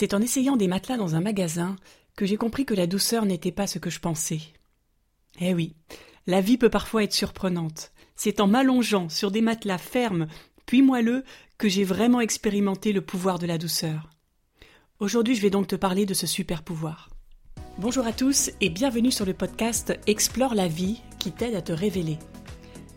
[0.00, 1.74] C'est en essayant des matelas dans un magasin
[2.14, 4.38] que j'ai compris que la douceur n'était pas ce que je pensais.
[5.40, 5.74] Eh oui,
[6.28, 7.90] la vie peut parfois être surprenante.
[8.14, 10.28] C'est en m'allongeant sur des matelas fermes
[10.66, 11.24] puis moelleux
[11.58, 14.08] que j'ai vraiment expérimenté le pouvoir de la douceur.
[15.00, 17.10] Aujourd'hui, je vais donc te parler de ce super pouvoir.
[17.78, 21.72] Bonjour à tous et bienvenue sur le podcast Explore la vie qui t'aide à te
[21.72, 22.18] révéler.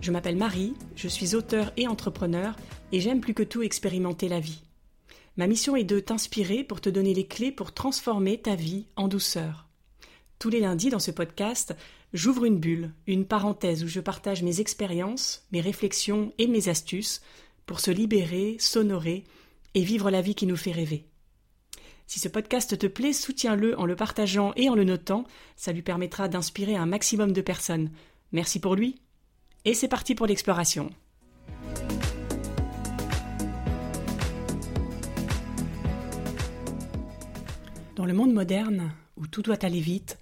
[0.00, 2.54] Je m'appelle Marie, je suis auteur et entrepreneur
[2.92, 4.62] et j'aime plus que tout expérimenter la vie.
[5.36, 9.08] Ma mission est de t'inspirer pour te donner les clés pour transformer ta vie en
[9.08, 9.68] douceur.
[10.38, 11.74] Tous les lundis dans ce podcast,
[12.12, 17.20] j'ouvre une bulle, une parenthèse où je partage mes expériences, mes réflexions et mes astuces
[17.66, 19.24] pour se libérer, s'honorer
[19.74, 21.04] et vivre la vie qui nous fait rêver.
[22.06, 25.24] Si ce podcast te plaît, soutiens-le en le partageant et en le notant,
[25.56, 27.90] ça lui permettra d'inspirer un maximum de personnes.
[28.30, 29.00] Merci pour lui.
[29.64, 30.90] Et c'est parti pour l'exploration.
[38.04, 40.18] Dans le monde moderne, où tout doit aller vite,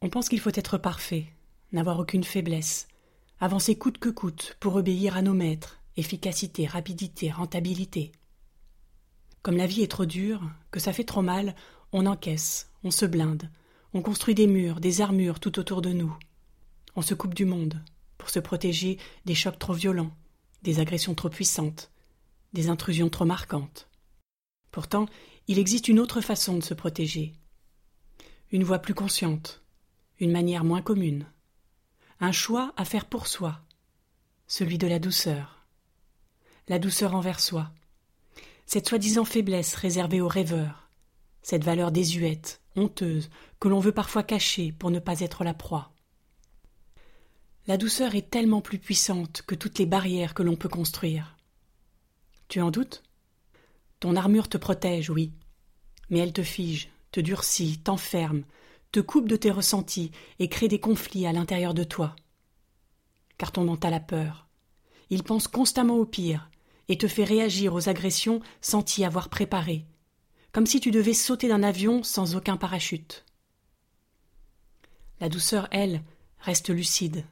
[0.00, 1.26] on pense qu'il faut être parfait,
[1.72, 2.86] n'avoir aucune faiblesse,
[3.40, 8.12] avancer coûte que coûte pour obéir à nos maîtres, efficacité, rapidité, rentabilité.
[9.42, 11.56] Comme la vie est trop dure, que ça fait trop mal,
[11.90, 13.50] on encaisse, on se blinde,
[13.92, 16.16] on construit des murs, des armures tout autour de nous.
[16.94, 17.82] On se coupe du monde
[18.18, 20.12] pour se protéger des chocs trop violents,
[20.62, 21.90] des agressions trop puissantes,
[22.52, 23.88] des intrusions trop marquantes.
[24.70, 25.06] Pourtant,
[25.48, 27.32] il existe une autre façon de se protéger.
[28.50, 29.62] Une voie plus consciente,
[30.18, 31.26] une manière moins commune.
[32.20, 33.60] Un choix à faire pour soi,
[34.46, 35.66] celui de la douceur.
[36.68, 37.70] La douceur envers soi.
[38.66, 40.90] Cette soi-disant faiblesse réservée aux rêveurs,
[41.42, 45.92] cette valeur désuète, honteuse, que l'on veut parfois cacher pour ne pas être la proie.
[47.68, 51.36] La douceur est tellement plus puissante que toutes les barrières que l'on peut construire.
[52.48, 53.02] Tu en doutes?
[54.00, 55.32] Ton armure te protège, oui,
[56.10, 58.44] mais elle te fige, te durcit, t'enferme,
[58.92, 62.14] te coupe de tes ressentis et crée des conflits à l'intérieur de toi.
[63.38, 64.48] Car ton mental a peur.
[65.10, 66.50] Il pense constamment au pire
[66.88, 69.86] et te fait réagir aux agressions sans t'y avoir préparé,
[70.52, 73.24] comme si tu devais sauter d'un avion sans aucun parachute.
[75.20, 76.02] La douceur, elle,
[76.38, 77.24] reste lucide.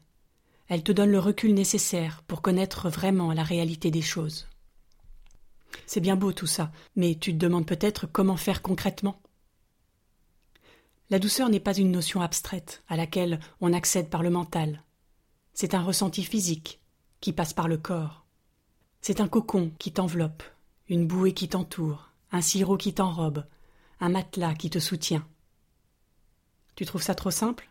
[0.68, 4.48] Elle te donne le recul nécessaire pour connaître vraiment la réalité des choses.
[5.86, 9.20] C'est bien beau tout ça, mais tu te demandes peut-être comment faire concrètement.
[11.10, 14.82] La douceur n'est pas une notion abstraite à laquelle on accède par le mental.
[15.52, 16.80] C'est un ressenti physique
[17.20, 18.24] qui passe par le corps.
[19.00, 20.42] C'est un cocon qui t'enveloppe,
[20.88, 23.44] une bouée qui t'entoure, un sirop qui t'enrobe,
[24.00, 25.26] un matelas qui te soutient.
[26.74, 27.70] Tu trouves ça trop simple?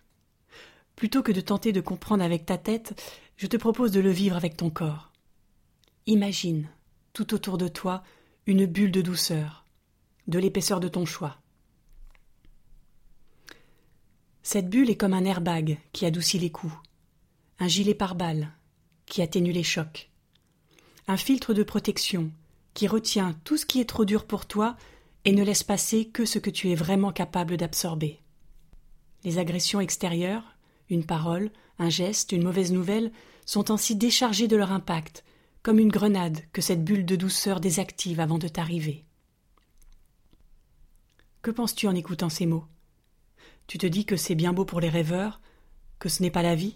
[0.95, 2.93] Plutôt que de tenter de comprendre avec ta tête,
[3.35, 5.11] je te propose de le vivre avec ton corps.
[6.05, 6.69] Imagine
[7.13, 8.03] tout autour de toi
[8.47, 9.65] une bulle de douceur,
[10.27, 11.37] de l'épaisseur de ton choix.
[14.41, 16.73] Cette bulle est comme un airbag qui adoucit les coups,
[17.59, 18.51] un gilet pare-balles
[19.05, 20.09] qui atténue les chocs,
[21.07, 22.31] un filtre de protection
[22.73, 24.75] qui retient tout ce qui est trop dur pour toi
[25.23, 28.19] et ne laisse passer que ce que tu es vraiment capable d'absorber.
[29.23, 30.57] Les agressions extérieures,
[30.89, 33.11] une parole, un geste, une mauvaise nouvelle,
[33.45, 35.23] sont ainsi déchargées de leur impact
[35.63, 39.05] comme une grenade que cette bulle de douceur désactive avant de t'arriver.
[41.41, 42.65] Que penses-tu en écoutant ces mots?
[43.65, 45.41] Tu te dis que c'est bien beau pour les rêveurs,
[45.99, 46.75] que ce n'est pas la vie?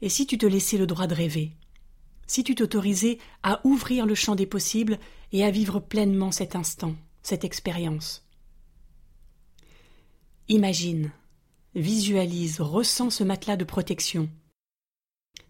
[0.00, 1.56] Et si tu te laissais le droit de rêver?
[2.26, 4.98] Si tu t'autorisais à ouvrir le champ des possibles
[5.30, 8.26] et à vivre pleinement cet instant, cette expérience?
[10.48, 11.12] Imagine,
[11.76, 14.28] visualise, ressens ce matelas de protection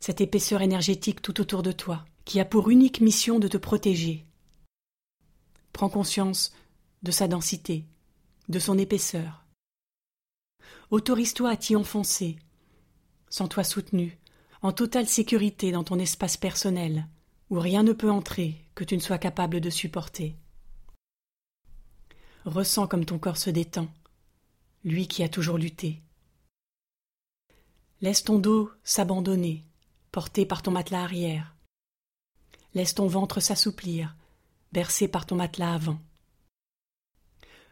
[0.02, 4.26] cette épaisseur énergétique tout autour de toi, qui a pour unique mission de te protéger.
[5.72, 6.52] Prends conscience
[7.04, 7.86] de sa densité,
[8.48, 9.44] de son épaisseur.
[10.90, 12.34] Autorise-toi à t'y enfoncer,
[13.30, 14.18] sans toi soutenu,
[14.60, 17.06] en totale sécurité dans ton espace personnel,
[17.48, 20.34] où rien ne peut entrer que tu ne sois capable de supporter.
[22.44, 23.86] Ressens comme ton corps se détend,
[24.82, 26.02] lui qui a toujours lutté.
[28.00, 29.64] Laisse ton dos s'abandonner,
[30.12, 31.56] porté par ton matelas arrière.
[32.74, 34.14] Laisse ton ventre s'assouplir,
[34.70, 35.98] bercé par ton matelas avant.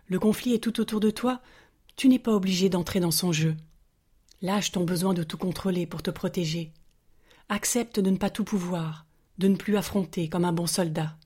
[0.06, 1.40] Le conflit est tout autour de toi,
[1.96, 3.56] tu n'es pas obligé d'entrer dans son jeu.
[4.40, 6.72] Lâche ton besoin de tout contrôler pour te protéger.
[7.50, 9.04] Accepte de ne pas tout pouvoir,
[9.36, 11.16] de ne plus affronter comme un bon soldat.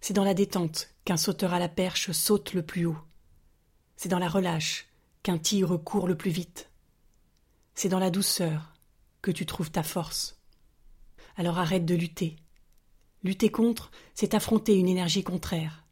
[0.00, 2.98] C'est dans la détente qu'un sauteur à la perche saute le plus haut.
[3.96, 4.86] C'est dans la relâche
[5.24, 6.70] qu'un tigre court le plus vite.
[7.74, 8.71] C'est dans la douceur
[9.22, 10.36] que tu trouves ta force.
[11.36, 12.36] Alors arrête de lutter.
[13.22, 15.84] Lutter contre, c'est affronter une énergie contraire.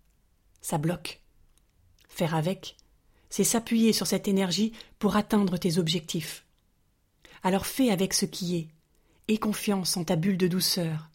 [0.60, 1.20] ça bloque.
[2.08, 2.76] Faire avec,
[3.30, 6.44] c'est s'appuyer sur cette énergie pour atteindre tes objectifs.
[7.42, 8.68] Alors fais avec ce qui est.
[9.28, 11.08] Aie confiance en ta bulle de douceur,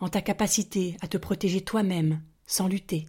[0.00, 3.06] en ta capacité à te protéger toi-même sans lutter.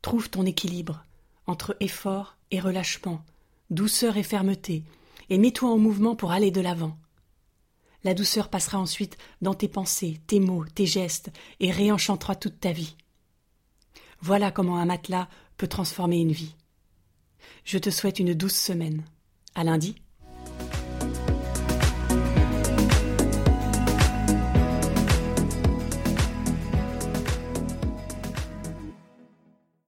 [0.00, 1.04] Trouve ton équilibre
[1.46, 3.24] entre effort et relâchement,
[3.70, 4.84] douceur et fermeté,
[5.28, 6.96] et mets-toi en mouvement pour aller de l'avant.
[8.06, 12.70] La douceur passera ensuite dans tes pensées, tes mots, tes gestes, et réenchantera toute ta
[12.70, 12.94] vie.
[14.20, 16.54] Voilà comment un matelas peut transformer une vie.
[17.64, 19.02] Je te souhaite une douce semaine.
[19.56, 19.96] À lundi.